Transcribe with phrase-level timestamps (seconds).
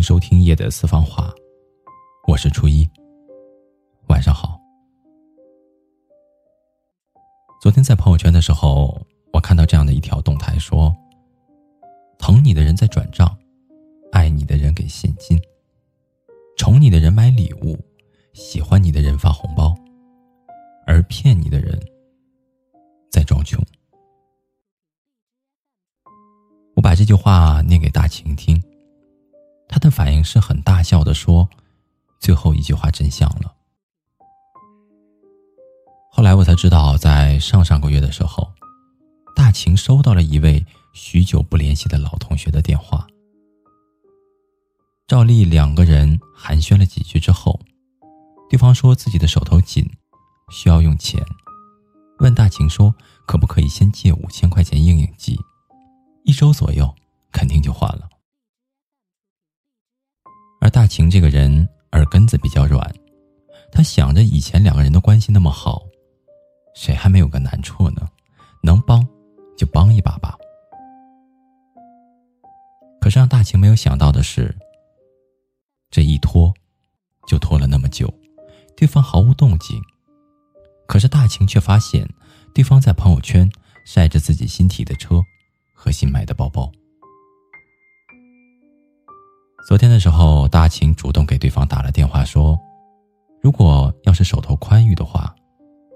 [0.00, 1.32] 收听夜的私房话，
[2.26, 2.88] 我是初一。
[4.08, 4.58] 晚上好。
[7.60, 9.00] 昨天在朋友圈的时候，
[9.32, 10.94] 我看到这样的一条动态，说：
[12.18, 13.36] 疼你的人在转账，
[14.12, 15.38] 爱你的人给现金，
[16.56, 17.78] 宠你的人买礼物，
[18.32, 19.74] 喜欢你的人发红包，
[20.86, 21.78] 而骗你的人
[23.10, 23.62] 在装穷。
[26.74, 28.60] 我把这句话念给大晴听。
[29.72, 31.48] 他的反应是很大笑的说
[32.18, 33.54] ：“最后一句话真相了。”
[36.10, 38.52] 后来我才知道，在上上个月的时候，
[39.36, 43.06] 大晴收到了一位许久不联系的老同学的电话。
[45.06, 47.60] 照例两个人寒暄了几句之后，
[48.50, 49.88] 对方说自己的手头紧，
[50.50, 51.24] 需要用钱，
[52.18, 52.92] 问大晴说
[53.24, 55.38] 可不可以先借五千块钱应应急，
[56.24, 56.92] 一周左右
[57.30, 57.99] 肯定就还了。
[60.90, 62.92] 晴这个人耳根子比较软，
[63.70, 65.80] 他想着以前两个人的关系那么好，
[66.74, 68.08] 谁还没有个难处呢？
[68.60, 69.06] 能帮
[69.56, 70.36] 就帮一把吧。
[73.00, 74.52] 可是让大晴没有想到的是，
[75.92, 76.52] 这一拖
[77.24, 78.12] 就拖了那么久，
[78.76, 79.80] 对方毫无动静。
[80.88, 82.04] 可是大晴却发现，
[82.52, 83.48] 对方在朋友圈
[83.86, 85.22] 晒着自己新提的车
[85.72, 86.70] 和新买的包包。
[89.66, 92.58] 昨天的时候，大秦主动给对方打了电话，说
[93.40, 95.32] ：“如果要是手头宽裕的话，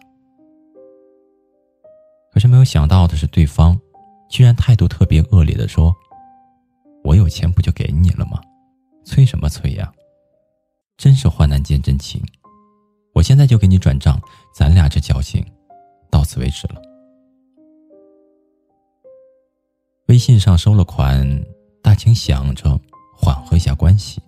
[2.33, 3.79] 可是没有想到的是，对方
[4.27, 5.95] 居然态度特别恶劣的说
[7.05, 8.41] ：“我有钱不就给你了吗？
[9.05, 9.89] 催什么催呀？
[10.97, 12.21] 真是患难见真情！
[13.13, 14.19] 我现在就给你转账，
[14.53, 15.45] 咱俩这交情
[16.11, 16.81] 到此为止了。”
[20.09, 21.45] 微信上收了款。
[21.85, 22.81] 大清想着
[23.15, 24.19] 缓和一下关系，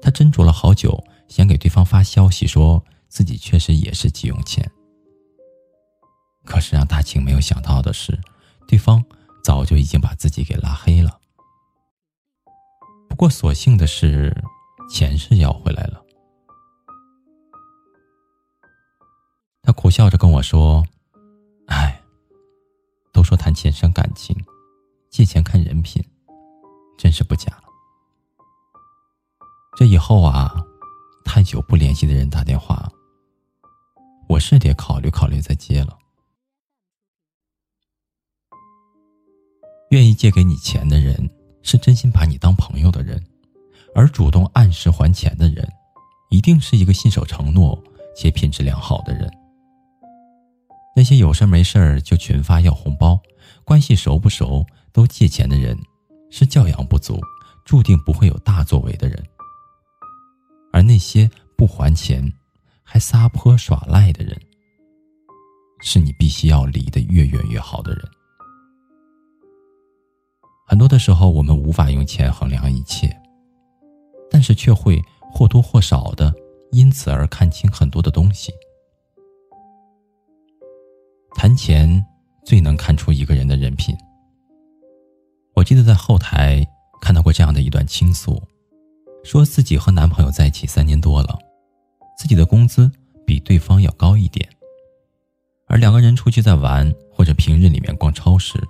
[0.00, 4.68] 他斟酌了好久，想给对方发消息，说自己确实也是急用钱。
[6.46, 8.18] 可是让大清没有想到的是，
[8.66, 9.04] 对方
[9.44, 11.20] 早就已经把自己给拉黑了。
[13.06, 14.34] 不过所幸的是，
[14.88, 16.02] 钱是要回来了。
[19.62, 20.86] 他苦笑着跟我说
[21.68, 22.00] ：“哎，
[23.12, 24.34] 都说谈钱伤感情，
[25.10, 26.02] 借钱看人品。”
[26.96, 27.52] 真是不假。
[29.76, 30.54] 这以后啊，
[31.24, 32.88] 太久不联系的人打电话，
[34.28, 35.98] 我是得考虑考虑再接了。
[39.90, 41.28] 愿意借给你钱的人，
[41.62, 43.18] 是真心把你当朋友的人；
[43.94, 45.68] 而主动按时还钱的人，
[46.30, 47.80] 一定是一个信守承诺
[48.16, 49.30] 且品质良好的人。
[50.96, 53.20] 那些有事没事就群发要红包、
[53.64, 55.76] 关系熟不熟都借钱的人。
[56.36, 57.20] 是教养不足，
[57.64, 59.24] 注定不会有大作为的人。
[60.72, 62.28] 而那些不还钱，
[62.82, 64.36] 还撒泼耍赖的人，
[65.80, 68.02] 是你必须要离得越远越好的人。
[70.66, 73.16] 很多的时候，我们无法用钱衡量一切，
[74.28, 75.00] 但是却会
[75.32, 76.34] 或多或少的
[76.72, 78.52] 因此而看清很多的东西。
[81.36, 82.04] 谈钱
[82.44, 83.96] 最能看出一个人的人品。
[85.64, 86.64] 记得在后台
[87.00, 88.40] 看到过这样的一段倾诉，
[89.24, 91.38] 说自己和男朋友在一起三年多了，
[92.18, 92.90] 自己的工资
[93.26, 94.46] 比对方要高一点，
[95.66, 98.62] 而两个人出去在玩或者平日里面逛超市，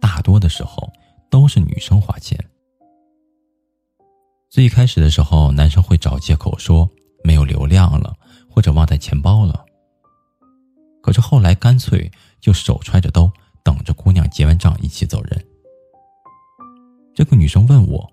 [0.00, 0.92] 大多的时候
[1.30, 2.38] 都是女生花钱。
[4.50, 6.90] 最开始的时候，男生会找借口说
[7.22, 8.14] 没有流量了，
[8.50, 9.64] 或者忘带钱包了，
[11.02, 12.10] 可是后来干脆
[12.40, 13.30] 就手揣着兜，
[13.62, 15.44] 等着姑娘结完账一起走人。
[17.16, 18.12] 这个女生问我：“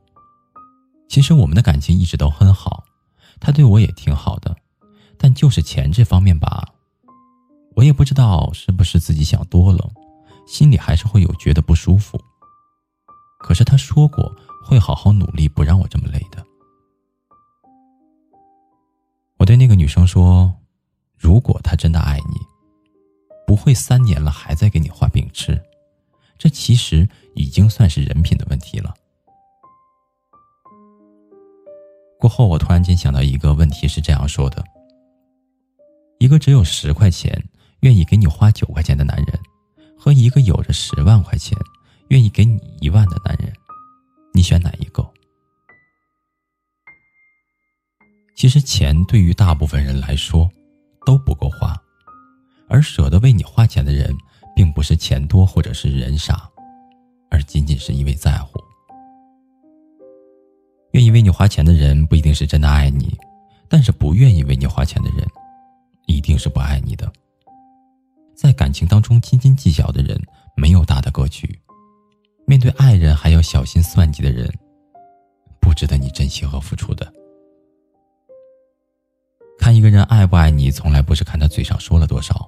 [1.09, 2.85] 其实我们的感情一直都很好，
[3.37, 4.55] 他对我也挺好的，
[5.17, 6.69] 但就是钱这方面吧，
[7.75, 9.91] 我也不知道是不是自己想多了，
[10.47, 12.17] 心里还是会有觉得不舒服。
[13.39, 14.33] 可是他说过
[14.65, 16.41] 会好好努力，不让我这么累的。”
[19.35, 20.53] 我对那个女生说
[21.19, 22.37] ：“如果他真的爱你，
[23.45, 25.61] 不会三年了还在给你画饼吃。”
[26.39, 28.93] 这其实已经算是人品的问题了。
[32.19, 34.63] 过后，我突然间想到一个问题，是这样说的：
[36.19, 37.43] 一个只有十块钱
[37.81, 39.39] 愿意给你花九块钱的男人，
[39.97, 41.57] 和一个有着十万块钱
[42.09, 43.53] 愿意给你一万的男人，
[44.33, 45.07] 你选哪一个？
[48.35, 50.49] 其实，钱对于大部分人来说
[51.05, 51.75] 都不够花，
[52.69, 54.15] 而舍得为你花钱的人。
[54.55, 56.47] 并不是钱多或者是人傻，
[57.33, 58.63] 而仅仅是因为在乎。
[60.91, 63.17] 愿意为你花钱的人不一定是真的爱你，
[63.67, 65.27] 但是不愿意为你花钱的人，
[66.05, 67.11] 一定是不爱你的。
[68.35, 70.15] 在感情当中斤斤计较的人，
[70.55, 71.47] 没有大的格局；
[72.45, 74.47] 面对爱人还要小心算计的人，
[75.59, 77.11] 不值得你珍惜和付出的。
[79.57, 82.47] 看一个人爱不爱你，从来不是看他嘴上说了多少，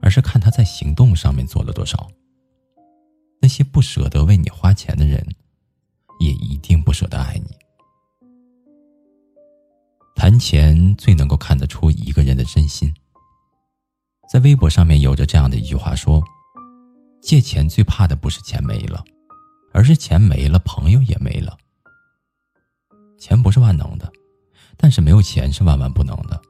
[0.00, 2.08] 而是看他在行动上面做了多少。
[3.44, 5.22] 那些不舍得为你花钱的人，
[6.18, 7.54] 也一定不舍得爱你。
[10.16, 12.90] 谈钱最能够看得出一个人的真心。
[14.32, 16.24] 在微博上面有着这样的一句话说
[17.20, 19.04] ：“借钱最怕的不是钱没了，
[19.74, 21.54] 而是钱没了，朋友也没了。
[23.18, 24.10] 钱不是万能的，
[24.78, 26.40] 但是没有钱是万万不能的。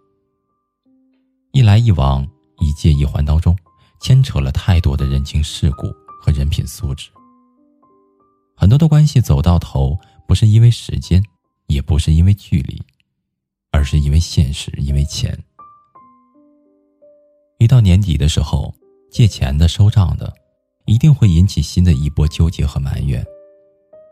[1.51, 2.25] 一来一往，
[2.61, 3.59] 一借一还当中，
[4.01, 5.93] 牵扯了太多的人情世故。”
[6.25, 7.11] 和人品素质，
[8.57, 9.95] 很多的关系走到头，
[10.27, 11.23] 不是因为时间，
[11.67, 12.81] 也不是因为距离，
[13.71, 15.39] 而是因为现实，因为钱。
[17.59, 18.75] 一到年底的时候，
[19.11, 20.33] 借钱的、收账的，
[20.87, 23.23] 一定会引起新的一波纠结和埋怨，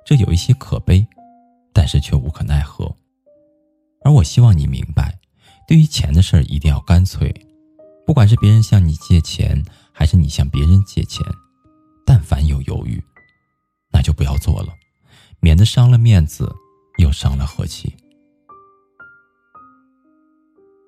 [0.04, 1.06] 这有一些可悲，
[1.72, 2.94] 但是却无可奈何。
[4.04, 5.18] 而我希望你明白，
[5.66, 7.34] 对于钱的事儿，一定要干脆，
[8.04, 11.24] 不管是别人向你借钱，还是你向别人借钱。
[12.14, 13.02] 但凡有犹豫，
[13.90, 14.74] 那就不要做了，
[15.40, 16.46] 免得伤了面子，
[16.98, 17.90] 又伤了和气。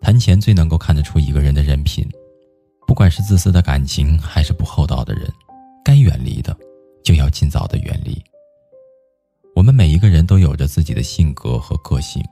[0.02, 2.06] 谈钱最能够看得出一个人的人品，
[2.86, 5.32] 不管是自私的感情，还是不厚道的人，
[5.82, 6.54] 该远离的
[7.02, 8.22] 就要尽早的远离。
[9.56, 12.22] 我们每一个人都有着自己的性格和个性，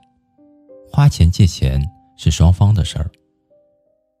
[0.87, 1.81] 花钱借钱
[2.15, 3.09] 是双方的事儿，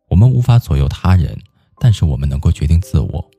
[0.09, 1.39] 我们无法左右他人，
[1.77, 3.29] 但是我们能够决定自我。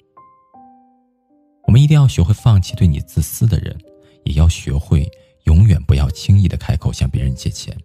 [1.66, 3.76] 我们一定要学会放弃对你自私的人，
[4.24, 5.10] 也要学会
[5.44, 7.76] 永远不要轻易的开口向别人借钱。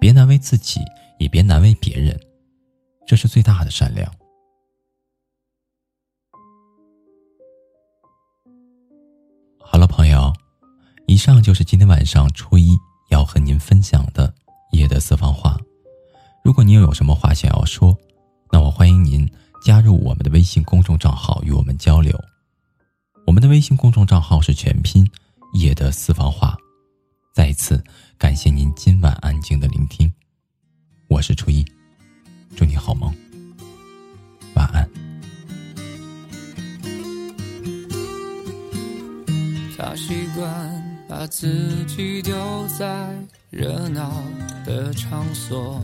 [0.00, 0.80] 别难为自己，
[1.18, 2.18] 也别难为别人，
[3.06, 4.12] 这是最大的善良。
[9.58, 10.32] 好了，朋友，
[11.06, 12.76] 以上就是今天晚上初一
[13.10, 14.34] 要和您分享的
[14.72, 15.56] 夜的私房话。
[16.42, 17.96] 如果您有什么话想要说，
[18.50, 19.30] 那我欢迎您。
[19.62, 22.14] 加入我们的微信公众账号与我们交流，
[23.26, 25.10] 我们的微信公众账号是全拼
[25.54, 26.54] “夜的私房话”。
[27.34, 27.82] 再一次
[28.18, 30.12] 感谢您今晚安静的聆听，
[31.08, 31.64] 我是初一，
[32.54, 33.10] 祝你好梦，
[34.54, 34.86] 晚安。
[39.74, 43.08] 他习惯把自己丢在
[43.48, 44.22] 热闹
[44.66, 45.82] 的场所。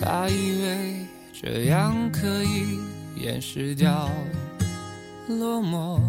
[0.00, 2.78] 他以为这样可以
[3.16, 4.08] 掩饰掉
[5.28, 6.00] 落寞。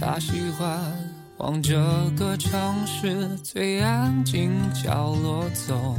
[0.00, 0.78] 他喜欢
[1.36, 1.78] 往这
[2.16, 5.96] 个城市最安静角落走，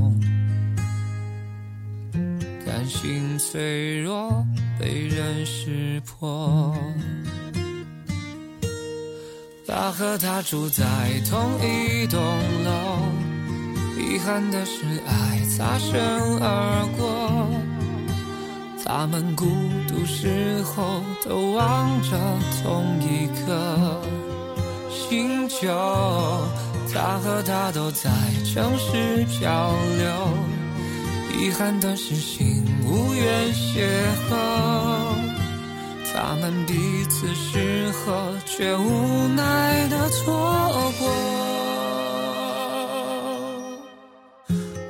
[2.66, 4.46] 甘心脆弱
[4.80, 6.76] 被人识破。
[9.68, 10.84] 他和他住在
[11.30, 12.20] 同一栋
[12.66, 12.72] 楼。
[13.98, 16.02] 遗憾的是，爱擦身
[16.42, 17.21] 而过。
[18.84, 19.46] 他们孤
[19.88, 22.18] 独时候都望着
[22.62, 24.02] 同一颗
[24.90, 25.68] 星球。
[26.94, 28.10] 他和她都在
[28.44, 30.12] 城市漂流。
[31.40, 33.88] 遗憾的是，心无缘邂
[34.30, 34.34] 逅。
[36.14, 36.74] 他们彼
[37.10, 41.08] 此适合，却无奈的错过。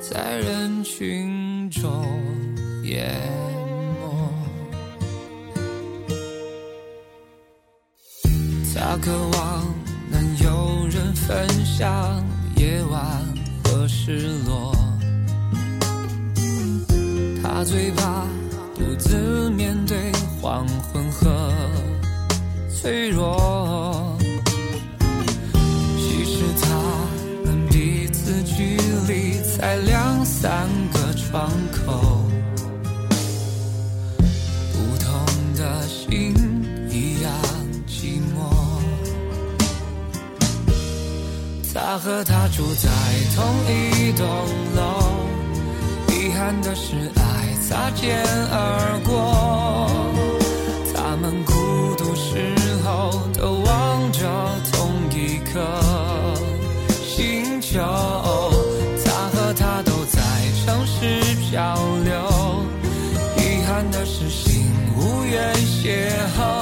[0.00, 2.04] 在人群中
[2.82, 3.14] 淹
[8.92, 9.74] 他渴望
[10.10, 12.22] 能有人分享
[12.56, 13.00] 夜晚
[13.64, 14.76] 和失落，
[17.42, 18.26] 他最怕
[18.74, 21.50] 独自面对黄昏和
[22.68, 24.14] 脆弱。
[25.96, 26.68] 其实他
[27.46, 28.76] 们彼此距
[29.10, 32.11] 离才两三个窗口，
[41.92, 42.88] 他和她住在
[43.36, 44.26] 同一栋
[44.74, 45.28] 楼，
[46.08, 48.18] 遗憾的是爱擦肩
[48.50, 49.90] 而过。
[50.94, 51.52] 他们孤
[51.96, 54.20] 独时候都望着
[54.72, 55.60] 同一颗
[57.04, 57.78] 星球。
[59.04, 60.18] 他和她都在
[60.64, 61.20] 城市
[61.50, 62.64] 漂流，
[63.36, 66.08] 遗憾的是心无缘邂
[66.38, 66.61] 逅，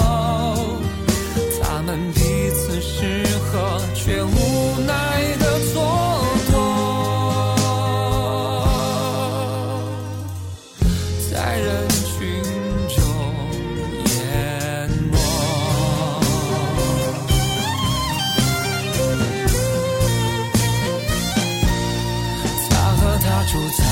[23.51, 23.83] 住在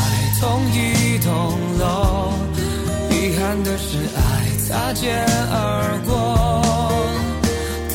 [0.40, 1.32] 同一栋
[1.80, 2.30] 楼，
[3.10, 4.20] 遗憾的是爱
[4.56, 6.62] 擦肩而过。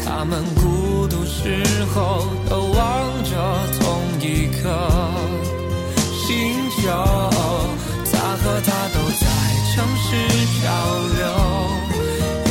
[0.03, 1.63] 他们孤独时
[1.95, 3.31] 候都望着
[3.79, 3.81] 同
[4.19, 4.61] 一颗
[6.27, 6.29] 星
[6.81, 6.81] 球，
[8.11, 9.25] 他和她都在
[9.73, 10.05] 城市
[10.59, 10.61] 漂
[11.15, 11.23] 流，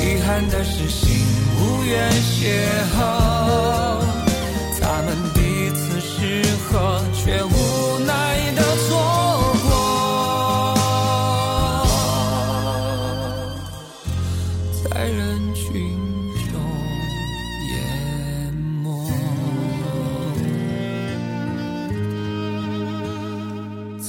[0.01, 1.21] 遗憾的是心
[1.61, 2.41] 无缘邂
[2.97, 3.92] 逅。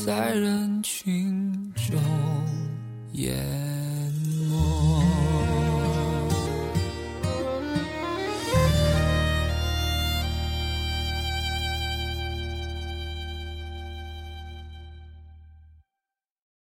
[0.06, 1.98] 在人群中
[3.14, 3.63] 淹。